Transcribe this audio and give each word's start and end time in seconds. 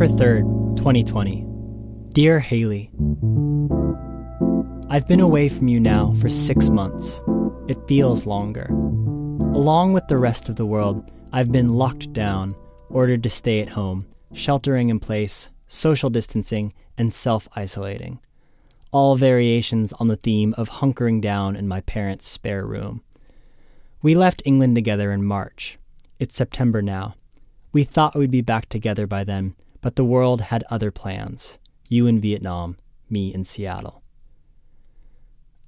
September 0.00 0.24
3rd, 0.24 0.76
2020. 0.78 1.46
Dear 2.14 2.40
Haily, 2.40 2.90
I've 4.88 5.06
been 5.06 5.20
away 5.20 5.50
from 5.50 5.68
you 5.68 5.78
now 5.78 6.14
for 6.22 6.30
six 6.30 6.70
months. 6.70 7.20
It 7.68 7.86
feels 7.86 8.24
longer. 8.24 8.64
Along 8.70 9.92
with 9.92 10.08
the 10.08 10.16
rest 10.16 10.48
of 10.48 10.56
the 10.56 10.64
world, 10.64 11.12
I've 11.34 11.52
been 11.52 11.74
locked 11.74 12.14
down, 12.14 12.56
ordered 12.88 13.22
to 13.24 13.28
stay 13.28 13.60
at 13.60 13.68
home, 13.68 14.06
sheltering 14.32 14.88
in 14.88 15.00
place, 15.00 15.50
social 15.68 16.08
distancing, 16.08 16.72
and 16.96 17.12
self 17.12 17.46
isolating. 17.54 18.22
All 18.92 19.16
variations 19.16 19.92
on 19.92 20.08
the 20.08 20.16
theme 20.16 20.54
of 20.56 20.70
hunkering 20.70 21.20
down 21.20 21.56
in 21.56 21.68
my 21.68 21.82
parents' 21.82 22.26
spare 22.26 22.64
room. 22.64 23.02
We 24.00 24.14
left 24.14 24.40
England 24.46 24.76
together 24.76 25.12
in 25.12 25.24
March. 25.24 25.76
It's 26.18 26.34
September 26.34 26.80
now. 26.80 27.16
We 27.74 27.84
thought 27.84 28.16
we'd 28.16 28.30
be 28.30 28.40
back 28.40 28.70
together 28.70 29.06
by 29.06 29.24
then, 29.24 29.56
but 29.80 29.96
the 29.96 30.04
world 30.04 30.42
had 30.42 30.64
other 30.70 30.90
plans. 30.90 31.58
You 31.88 32.06
in 32.06 32.20
Vietnam, 32.20 32.76
me 33.08 33.32
in 33.34 33.44
Seattle. 33.44 34.02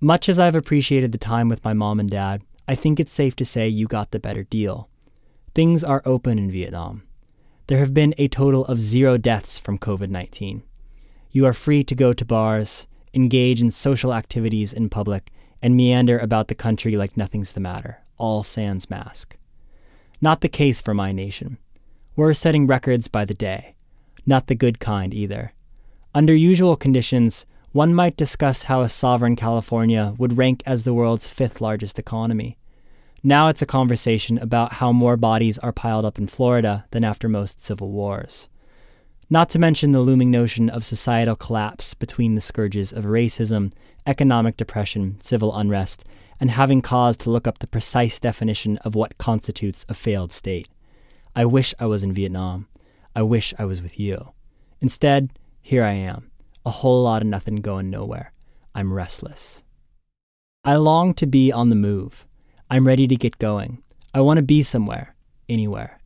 Much 0.00 0.28
as 0.28 0.38
I've 0.38 0.54
appreciated 0.54 1.12
the 1.12 1.18
time 1.18 1.48
with 1.48 1.64
my 1.64 1.72
mom 1.72 1.98
and 2.00 2.10
dad, 2.10 2.42
I 2.68 2.74
think 2.74 2.98
it's 2.98 3.12
safe 3.12 3.36
to 3.36 3.44
say 3.44 3.68
you 3.68 3.86
got 3.86 4.10
the 4.10 4.18
better 4.18 4.42
deal. 4.42 4.88
Things 5.54 5.84
are 5.84 6.02
open 6.04 6.38
in 6.38 6.50
Vietnam. 6.50 7.02
There 7.68 7.78
have 7.78 7.94
been 7.94 8.14
a 8.18 8.28
total 8.28 8.64
of 8.66 8.80
zero 8.80 9.16
deaths 9.16 9.58
from 9.58 9.78
COVID 9.78 10.10
19. 10.10 10.62
You 11.30 11.46
are 11.46 11.52
free 11.52 11.82
to 11.84 11.94
go 11.94 12.12
to 12.12 12.24
bars, 12.24 12.86
engage 13.14 13.60
in 13.60 13.70
social 13.70 14.12
activities 14.12 14.72
in 14.72 14.88
public, 14.88 15.30
and 15.62 15.76
meander 15.76 16.18
about 16.18 16.48
the 16.48 16.54
country 16.54 16.96
like 16.96 17.16
nothing's 17.16 17.52
the 17.52 17.60
matter, 17.60 18.02
all 18.18 18.42
sans 18.42 18.90
mask. 18.90 19.36
Not 20.20 20.40
the 20.40 20.48
case 20.48 20.80
for 20.80 20.94
my 20.94 21.12
nation. 21.12 21.58
We're 22.14 22.34
setting 22.34 22.66
records 22.66 23.08
by 23.08 23.24
the 23.24 23.34
day. 23.34 23.75
Not 24.26 24.48
the 24.48 24.54
good 24.54 24.80
kind 24.80 25.14
either. 25.14 25.52
Under 26.14 26.34
usual 26.34 26.76
conditions, 26.76 27.46
one 27.72 27.94
might 27.94 28.16
discuss 28.16 28.64
how 28.64 28.80
a 28.80 28.88
sovereign 28.88 29.36
California 29.36 30.14
would 30.18 30.36
rank 30.36 30.62
as 30.66 30.82
the 30.82 30.94
world's 30.94 31.26
fifth 31.26 31.60
largest 31.60 31.98
economy. 31.98 32.58
Now 33.22 33.48
it's 33.48 33.62
a 33.62 33.66
conversation 33.66 34.38
about 34.38 34.74
how 34.74 34.92
more 34.92 35.16
bodies 35.16 35.58
are 35.58 35.72
piled 35.72 36.04
up 36.04 36.18
in 36.18 36.26
Florida 36.26 36.86
than 36.90 37.04
after 37.04 37.28
most 37.28 37.60
civil 37.60 37.90
wars. 37.90 38.48
Not 39.28 39.48
to 39.50 39.58
mention 39.58 39.90
the 39.90 40.00
looming 40.00 40.30
notion 40.30 40.70
of 40.70 40.84
societal 40.84 41.34
collapse 41.34 41.94
between 41.94 42.34
the 42.34 42.40
scourges 42.40 42.92
of 42.92 43.04
racism, 43.04 43.72
economic 44.06 44.56
depression, 44.56 45.20
civil 45.20 45.56
unrest, 45.56 46.04
and 46.38 46.50
having 46.50 46.80
cause 46.80 47.16
to 47.18 47.30
look 47.30 47.46
up 47.46 47.58
the 47.58 47.66
precise 47.66 48.20
definition 48.20 48.78
of 48.78 48.94
what 48.94 49.18
constitutes 49.18 49.84
a 49.88 49.94
failed 49.94 50.30
state. 50.30 50.68
I 51.34 51.44
wish 51.44 51.74
I 51.80 51.86
was 51.86 52.04
in 52.04 52.12
Vietnam. 52.12 52.68
I 53.16 53.22
wish 53.22 53.54
I 53.58 53.64
was 53.64 53.80
with 53.80 53.98
you. 53.98 54.34
Instead, 54.82 55.30
here 55.62 55.82
I 55.82 55.94
am, 55.94 56.30
a 56.66 56.70
whole 56.70 57.02
lot 57.02 57.22
of 57.22 57.28
nothing 57.28 57.56
going 57.56 57.88
nowhere. 57.88 58.34
I'm 58.74 58.92
restless. 58.92 59.62
I 60.62 60.76
long 60.76 61.14
to 61.14 61.26
be 61.26 61.50
on 61.50 61.70
the 61.70 61.76
move. 61.76 62.26
I'm 62.70 62.86
ready 62.86 63.08
to 63.08 63.16
get 63.16 63.38
going. 63.38 63.82
I 64.12 64.20
want 64.20 64.36
to 64.36 64.42
be 64.42 64.62
somewhere, 64.62 65.14
anywhere. 65.48 65.98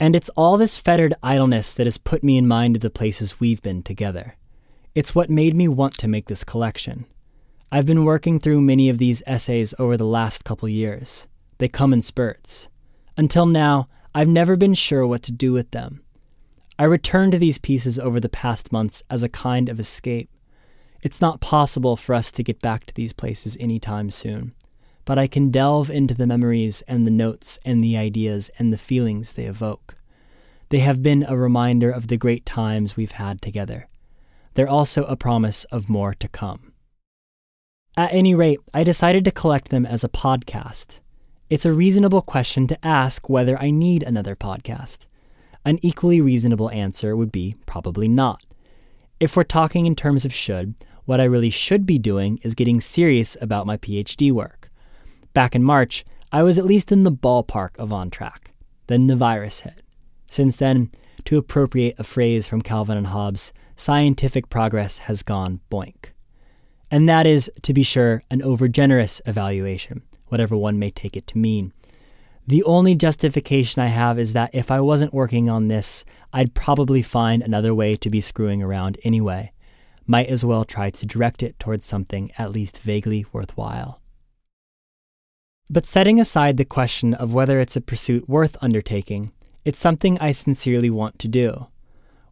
And 0.00 0.16
it's 0.16 0.30
all 0.30 0.56
this 0.56 0.78
fettered 0.78 1.12
idleness 1.22 1.74
that 1.74 1.86
has 1.86 1.98
put 1.98 2.24
me 2.24 2.38
in 2.38 2.48
mind 2.48 2.76
of 2.76 2.82
the 2.82 2.88
places 2.88 3.38
we've 3.38 3.60
been 3.60 3.82
together. 3.82 4.36
It's 4.94 5.14
what 5.14 5.28
made 5.28 5.54
me 5.54 5.68
want 5.68 5.98
to 5.98 6.08
make 6.08 6.28
this 6.28 6.42
collection. 6.42 7.04
I've 7.70 7.84
been 7.84 8.06
working 8.06 8.38
through 8.38 8.62
many 8.62 8.88
of 8.88 8.96
these 8.96 9.22
essays 9.26 9.74
over 9.78 9.98
the 9.98 10.06
last 10.06 10.42
couple 10.42 10.70
years. 10.70 11.28
They 11.58 11.68
come 11.68 11.92
in 11.92 12.00
spurts. 12.00 12.70
Until 13.18 13.44
now, 13.44 13.88
I've 14.18 14.26
never 14.26 14.56
been 14.56 14.74
sure 14.74 15.06
what 15.06 15.22
to 15.22 15.30
do 15.30 15.52
with 15.52 15.70
them. 15.70 16.02
I 16.76 16.82
return 16.82 17.30
to 17.30 17.38
these 17.38 17.58
pieces 17.58 18.00
over 18.00 18.18
the 18.18 18.28
past 18.28 18.72
months 18.72 19.00
as 19.08 19.22
a 19.22 19.28
kind 19.28 19.68
of 19.68 19.78
escape. 19.78 20.28
It's 21.02 21.20
not 21.20 21.40
possible 21.40 21.94
for 21.94 22.16
us 22.16 22.32
to 22.32 22.42
get 22.42 22.60
back 22.60 22.84
to 22.86 22.94
these 22.94 23.12
places 23.12 23.56
anytime 23.60 24.10
soon, 24.10 24.54
but 25.04 25.20
I 25.20 25.28
can 25.28 25.52
delve 25.52 25.88
into 25.88 26.14
the 26.14 26.26
memories 26.26 26.82
and 26.88 27.06
the 27.06 27.12
notes 27.12 27.60
and 27.64 27.84
the 27.84 27.96
ideas 27.96 28.50
and 28.58 28.72
the 28.72 28.76
feelings 28.76 29.34
they 29.34 29.44
evoke. 29.44 29.94
They 30.70 30.80
have 30.80 31.00
been 31.00 31.22
a 31.22 31.36
reminder 31.36 31.92
of 31.92 32.08
the 32.08 32.16
great 32.16 32.44
times 32.44 32.96
we've 32.96 33.12
had 33.12 33.40
together. 33.40 33.86
They're 34.54 34.68
also 34.68 35.04
a 35.04 35.14
promise 35.14 35.62
of 35.66 35.88
more 35.88 36.12
to 36.14 36.26
come. 36.26 36.72
At 37.96 38.12
any 38.12 38.34
rate, 38.34 38.58
I 38.74 38.82
decided 38.82 39.24
to 39.26 39.30
collect 39.30 39.68
them 39.68 39.86
as 39.86 40.02
a 40.02 40.08
podcast. 40.08 40.98
It's 41.50 41.64
a 41.64 41.72
reasonable 41.72 42.20
question 42.20 42.66
to 42.66 42.86
ask 42.86 43.30
whether 43.30 43.58
I 43.58 43.70
need 43.70 44.02
another 44.02 44.36
podcast. 44.36 45.06
An 45.64 45.78
equally 45.80 46.20
reasonable 46.20 46.70
answer 46.70 47.16
would 47.16 47.32
be 47.32 47.56
probably 47.64 48.06
not. 48.06 48.44
If 49.18 49.34
we're 49.34 49.44
talking 49.44 49.86
in 49.86 49.96
terms 49.96 50.26
of 50.26 50.32
should, 50.32 50.74
what 51.06 51.22
I 51.22 51.24
really 51.24 51.48
should 51.48 51.86
be 51.86 51.98
doing 51.98 52.38
is 52.42 52.54
getting 52.54 52.82
serious 52.82 53.34
about 53.40 53.66
my 53.66 53.78
PhD 53.78 54.30
work. 54.30 54.70
Back 55.32 55.54
in 55.54 55.64
March, 55.64 56.04
I 56.30 56.42
was 56.42 56.58
at 56.58 56.66
least 56.66 56.92
in 56.92 57.04
the 57.04 57.10
ballpark 57.10 57.78
of 57.78 57.94
on 57.94 58.10
track. 58.10 58.52
Then 58.86 59.06
the 59.06 59.16
virus 59.16 59.60
hit. 59.60 59.82
Since 60.30 60.56
then, 60.56 60.90
to 61.24 61.38
appropriate 61.38 61.98
a 61.98 62.04
phrase 62.04 62.46
from 62.46 62.60
Calvin 62.60 62.98
and 62.98 63.06
Hobbes, 63.06 63.54
scientific 63.74 64.50
progress 64.50 64.98
has 64.98 65.22
gone 65.22 65.60
boink. 65.70 66.10
And 66.90 67.08
that 67.08 67.26
is, 67.26 67.50
to 67.62 67.72
be 67.72 67.82
sure, 67.82 68.22
an 68.30 68.42
overgenerous 68.42 69.22
evaluation 69.24 70.02
whatever 70.28 70.56
one 70.56 70.78
may 70.78 70.90
take 70.90 71.16
it 71.16 71.26
to 71.28 71.38
mean. 71.38 71.72
The 72.46 72.64
only 72.64 72.94
justification 72.94 73.82
I 73.82 73.88
have 73.88 74.18
is 74.18 74.32
that 74.32 74.54
if 74.54 74.70
I 74.70 74.80
wasn't 74.80 75.12
working 75.12 75.50
on 75.50 75.68
this, 75.68 76.04
I'd 76.32 76.54
probably 76.54 77.02
find 77.02 77.42
another 77.42 77.74
way 77.74 77.94
to 77.96 78.08
be 78.08 78.22
screwing 78.22 78.62
around 78.62 78.98
anyway. 79.04 79.52
Might 80.06 80.28
as 80.28 80.46
well 80.46 80.64
try 80.64 80.88
to 80.88 81.06
direct 81.06 81.42
it 81.42 81.58
towards 81.58 81.84
something 81.84 82.32
at 82.38 82.50
least 82.50 82.78
vaguely 82.78 83.26
worthwhile. 83.32 84.00
But 85.68 85.84
setting 85.84 86.18
aside 86.18 86.56
the 86.56 86.64
question 86.64 87.12
of 87.12 87.34
whether 87.34 87.60
it's 87.60 87.76
a 87.76 87.82
pursuit 87.82 88.26
worth 88.26 88.56
undertaking, 88.62 89.32
it's 89.66 89.78
something 89.78 90.18
I 90.18 90.32
sincerely 90.32 90.88
want 90.88 91.18
to 91.18 91.28
do. 91.28 91.66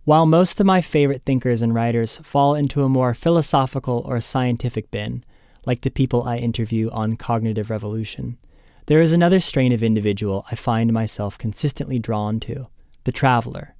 While 0.05 0.25
most 0.25 0.59
of 0.59 0.65
my 0.65 0.81
favorite 0.81 1.25
thinkers 1.27 1.61
and 1.61 1.75
writers 1.75 2.17
fall 2.23 2.55
into 2.55 2.83
a 2.83 2.89
more 2.89 3.13
philosophical 3.13 4.03
or 4.07 4.21
scientific 4.21 4.91
bin, 4.91 5.23
like 5.67 5.83
the 5.83 5.91
people 5.91 6.23
I 6.23 6.39
interview 6.39 6.89
on 6.91 7.17
Cognitive 7.17 7.69
Revolution. 7.69 8.39
There 8.87 9.01
is 9.01 9.13
another 9.13 9.41
strain 9.41 9.73
of 9.73 9.83
individual 9.83 10.47
I 10.51 10.55
find 10.55 10.93
myself 10.93 11.37
consistently 11.37 11.99
drawn 11.99 12.41
to 12.41 12.69
the 13.05 13.13
traveler. 13.13 13.75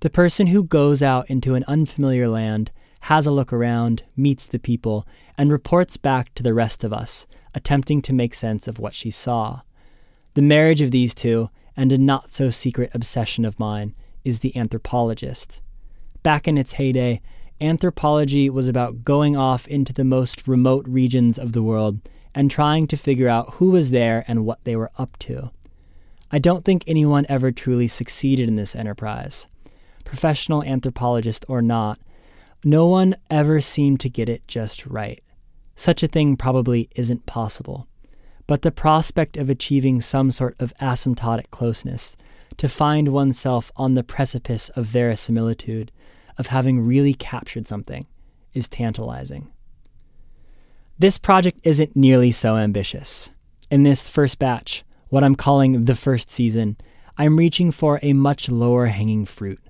The 0.00 0.10
person 0.10 0.48
who 0.48 0.64
goes 0.64 1.02
out 1.02 1.28
into 1.28 1.54
an 1.54 1.64
unfamiliar 1.68 2.26
land, 2.26 2.72
has 3.04 3.26
a 3.26 3.30
look 3.30 3.52
around, 3.52 4.02
meets 4.16 4.46
the 4.46 4.58
people, 4.58 5.06
and 5.36 5.50
reports 5.50 5.96
back 5.96 6.34
to 6.34 6.42
the 6.42 6.54
rest 6.54 6.84
of 6.84 6.92
us, 6.92 7.26
attempting 7.54 8.02
to 8.02 8.12
make 8.12 8.34
sense 8.34 8.68
of 8.68 8.78
what 8.78 8.94
she 8.94 9.10
saw. 9.10 9.60
The 10.34 10.42
marriage 10.42 10.80
of 10.80 10.90
these 10.90 11.14
two, 11.14 11.50
and 11.76 11.92
a 11.92 11.98
not 11.98 12.30
so 12.30 12.50
secret 12.50 12.90
obsession 12.94 13.44
of 13.44 13.58
mine, 13.58 13.94
is 14.24 14.40
the 14.40 14.56
anthropologist. 14.56 15.60
Back 16.22 16.46
in 16.46 16.58
its 16.58 16.74
heyday, 16.74 17.22
anthropology 17.60 18.48
was 18.48 18.68
about 18.68 19.04
going 19.04 19.36
off 19.36 19.66
into 19.68 19.92
the 19.92 20.04
most 20.04 20.48
remote 20.48 20.86
regions 20.88 21.38
of 21.38 21.52
the 21.52 21.62
world 21.62 22.00
and 22.34 22.50
trying 22.50 22.86
to 22.86 22.96
figure 22.96 23.28
out 23.28 23.54
who 23.54 23.70
was 23.70 23.90
there 23.90 24.24
and 24.28 24.44
what 24.44 24.62
they 24.64 24.76
were 24.76 24.90
up 24.96 25.18
to. 25.18 25.50
I 26.30 26.38
don't 26.38 26.64
think 26.64 26.84
anyone 26.86 27.26
ever 27.28 27.50
truly 27.50 27.88
succeeded 27.88 28.48
in 28.48 28.56
this 28.56 28.76
enterprise. 28.76 29.46
Professional 30.04 30.62
anthropologist 30.62 31.44
or 31.48 31.60
not, 31.60 31.98
no 32.64 32.86
one 32.86 33.16
ever 33.30 33.60
seemed 33.60 34.00
to 34.00 34.08
get 34.08 34.28
it 34.28 34.46
just 34.46 34.86
right. 34.86 35.22
Such 35.74 36.02
a 36.02 36.08
thing 36.08 36.36
probably 36.36 36.88
isn't 36.94 37.26
possible. 37.26 37.88
But 38.46 38.62
the 38.62 38.70
prospect 38.70 39.36
of 39.36 39.48
achieving 39.48 40.00
some 40.00 40.30
sort 40.30 40.56
of 40.60 40.74
asymptotic 40.80 41.50
closeness, 41.50 42.16
to 42.56 42.68
find 42.68 43.08
oneself 43.08 43.72
on 43.76 43.94
the 43.94 44.02
precipice 44.02 44.68
of 44.70 44.84
verisimilitude, 44.84 45.90
of 46.38 46.48
having 46.48 46.80
really 46.80 47.14
captured 47.14 47.66
something 47.66 48.06
is 48.52 48.68
tantalizing. 48.68 49.50
This 50.98 51.18
project 51.18 51.60
isn't 51.62 51.96
nearly 51.96 52.32
so 52.32 52.56
ambitious. 52.56 53.30
In 53.70 53.84
this 53.84 54.08
first 54.08 54.38
batch, 54.38 54.84
what 55.08 55.24
I'm 55.24 55.34
calling 55.34 55.84
the 55.84 55.94
first 55.94 56.30
season, 56.30 56.76
I'm 57.16 57.36
reaching 57.36 57.70
for 57.70 57.98
a 58.02 58.12
much 58.12 58.48
lower 58.48 58.86
hanging 58.86 59.24
fruit. 59.24 59.60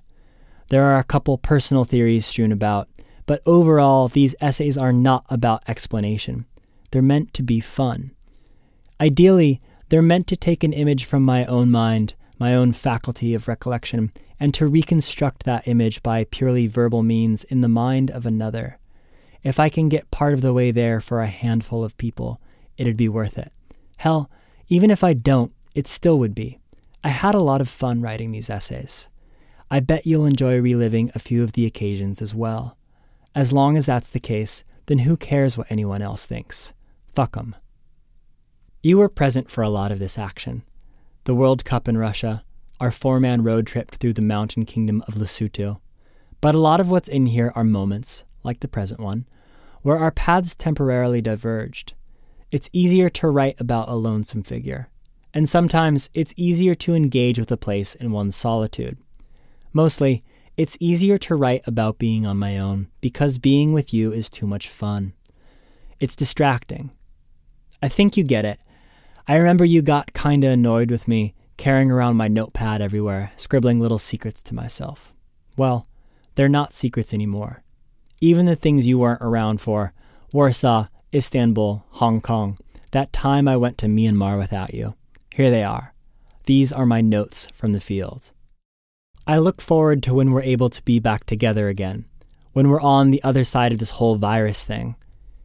There 0.69 0.83
are 0.83 0.99
a 0.99 1.03
couple 1.03 1.37
personal 1.37 1.83
theories 1.83 2.25
strewn 2.25 2.51
about, 2.51 2.89
but 3.25 3.41
overall, 3.45 4.07
these 4.07 4.35
essays 4.41 4.77
are 4.77 4.93
not 4.93 5.25
about 5.29 5.67
explanation. 5.67 6.45
They're 6.91 7.01
meant 7.01 7.33
to 7.35 7.43
be 7.43 7.59
fun. 7.59 8.11
Ideally, 8.99 9.61
they're 9.89 10.01
meant 10.01 10.27
to 10.27 10.37
take 10.37 10.63
an 10.63 10.73
image 10.73 11.05
from 11.05 11.23
my 11.23 11.45
own 11.45 11.71
mind, 11.71 12.13
my 12.39 12.55
own 12.55 12.71
faculty 12.71 13.33
of 13.33 13.47
recollection, 13.47 14.11
and 14.41 14.55
to 14.55 14.65
reconstruct 14.65 15.43
that 15.43 15.67
image 15.67 16.01
by 16.01 16.23
purely 16.23 16.65
verbal 16.65 17.03
means 17.03 17.43
in 17.43 17.61
the 17.61 17.67
mind 17.67 18.09
of 18.09 18.25
another. 18.25 18.79
If 19.43 19.59
I 19.59 19.69
can 19.69 19.87
get 19.87 20.09
part 20.09 20.33
of 20.33 20.41
the 20.41 20.51
way 20.51 20.71
there 20.71 20.99
for 20.99 21.21
a 21.21 21.27
handful 21.27 21.83
of 21.83 21.95
people, 21.97 22.41
it'd 22.75 22.97
be 22.97 23.07
worth 23.07 23.37
it. 23.37 23.53
Hell, 23.97 24.31
even 24.67 24.89
if 24.89 25.03
I 25.03 25.13
don't, 25.13 25.53
it 25.75 25.85
still 25.85 26.17
would 26.17 26.33
be. 26.33 26.57
I 27.03 27.09
had 27.09 27.35
a 27.35 27.39
lot 27.39 27.61
of 27.61 27.69
fun 27.69 28.01
writing 28.01 28.31
these 28.31 28.49
essays. 28.49 29.07
I 29.69 29.79
bet 29.79 30.07
you'll 30.07 30.25
enjoy 30.25 30.59
reliving 30.59 31.11
a 31.13 31.19
few 31.19 31.43
of 31.43 31.51
the 31.51 31.67
occasions 31.67 32.19
as 32.19 32.33
well. 32.33 32.75
As 33.35 33.53
long 33.53 33.77
as 33.77 33.85
that's 33.85 34.09
the 34.09 34.19
case, 34.19 34.63
then 34.87 34.99
who 34.99 35.17
cares 35.17 35.55
what 35.55 35.71
anyone 35.71 36.01
else 36.01 36.25
thinks? 36.25 36.73
Fuck 37.13 37.37
'em. 37.37 37.55
You 38.81 38.97
were 38.97 39.07
present 39.07 39.51
for 39.51 39.61
a 39.61 39.69
lot 39.69 39.91
of 39.91 39.99
this 39.99 40.17
action. 40.17 40.63
The 41.25 41.35
World 41.35 41.63
Cup 41.63 41.87
in 41.87 41.95
Russia, 41.95 42.43
our 42.81 42.91
four 42.91 43.19
man 43.19 43.43
road 43.43 43.67
trip 43.67 43.91
through 43.91 44.13
the 44.13 44.23
mountain 44.23 44.65
kingdom 44.65 45.03
of 45.07 45.13
Lesotho. 45.13 45.79
But 46.41 46.55
a 46.55 46.59
lot 46.59 46.79
of 46.79 46.89
what's 46.89 47.07
in 47.07 47.27
here 47.27 47.53
are 47.55 47.63
moments, 47.63 48.23
like 48.43 48.59
the 48.59 48.67
present 48.67 48.99
one, 48.99 49.27
where 49.83 49.99
our 49.99 50.09
paths 50.09 50.55
temporarily 50.55 51.21
diverged. 51.21 51.93
It's 52.49 52.71
easier 52.73 53.07
to 53.11 53.29
write 53.29 53.61
about 53.61 53.87
a 53.87 53.93
lonesome 53.93 54.41
figure, 54.41 54.89
and 55.31 55.47
sometimes 55.47 56.09
it's 56.15 56.33
easier 56.35 56.73
to 56.75 56.95
engage 56.95 57.37
with 57.37 57.51
a 57.51 57.55
place 57.55 57.93
in 57.93 58.11
one's 58.11 58.35
solitude. 58.35 58.97
Mostly, 59.71 60.23
it's 60.57 60.75
easier 60.79 61.19
to 61.19 61.35
write 61.35 61.61
about 61.67 61.99
being 61.99 62.25
on 62.25 62.37
my 62.37 62.57
own 62.57 62.87
because 62.99 63.37
being 63.37 63.73
with 63.73 63.93
you 63.93 64.11
is 64.11 64.27
too 64.27 64.47
much 64.47 64.67
fun. 64.67 65.13
It's 65.99 66.15
distracting. 66.15 66.89
I 67.81 67.89
think 67.89 68.17
you 68.17 68.23
get 68.23 68.43
it. 68.43 68.59
I 69.27 69.35
remember 69.35 69.65
you 69.65 69.83
got 69.83 70.13
kinda 70.13 70.49
annoyed 70.49 70.89
with 70.89 71.07
me 71.07 71.35
carrying 71.61 71.91
around 71.91 72.17
my 72.17 72.27
notepad 72.27 72.81
everywhere, 72.81 73.31
scribbling 73.35 73.79
little 73.79 73.99
secrets 73.99 74.41
to 74.41 74.55
myself. 74.55 75.13
Well, 75.55 75.87
they're 76.33 76.49
not 76.49 76.73
secrets 76.73 77.13
anymore. 77.13 77.61
Even 78.19 78.47
the 78.47 78.55
things 78.55 78.87
you 78.87 78.97
weren't 78.97 79.21
around 79.21 79.61
for 79.61 79.93
Warsaw, 80.33 80.87
Istanbul, 81.13 81.85
Hong 81.91 82.19
Kong, 82.19 82.57
that 82.89 83.13
time 83.13 83.47
I 83.47 83.57
went 83.57 83.77
to 83.77 83.85
Myanmar 83.85 84.39
without 84.39 84.73
you. 84.73 84.95
Here 85.35 85.51
they 85.51 85.63
are. 85.63 85.93
These 86.45 86.73
are 86.73 86.87
my 86.87 86.99
notes 86.99 87.47
from 87.53 87.73
the 87.73 87.79
field. 87.79 88.31
I 89.27 89.37
look 89.37 89.61
forward 89.61 90.01
to 90.01 90.15
when 90.15 90.31
we're 90.31 90.41
able 90.41 90.71
to 90.71 90.83
be 90.83 90.97
back 90.97 91.27
together 91.27 91.67
again, 91.67 92.05
when 92.53 92.69
we're 92.69 92.81
on 92.81 93.11
the 93.11 93.23
other 93.23 93.43
side 93.43 93.71
of 93.71 93.77
this 93.77 93.91
whole 93.91 94.15
virus 94.15 94.63
thing. 94.63 94.95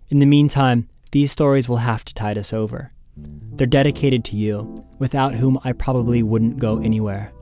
In 0.08 0.20
the 0.20 0.24
meantime, 0.24 0.88
these 1.10 1.30
stories 1.30 1.68
will 1.68 1.84
have 1.84 2.06
to 2.06 2.14
tide 2.14 2.38
us 2.38 2.54
over. 2.54 2.92
They're 3.16 3.66
dedicated 3.66 4.24
to 4.26 4.36
you, 4.36 4.74
without 4.98 5.34
whom 5.34 5.58
I 5.64 5.72
probably 5.72 6.22
wouldn't 6.22 6.58
go 6.58 6.78
anywhere. 6.78 7.32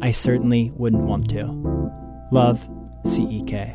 I 0.00 0.12
certainly 0.12 0.72
wouldn't 0.76 1.02
want 1.02 1.30
to. 1.30 1.46
Love, 2.32 2.66
CEK. 3.04 3.72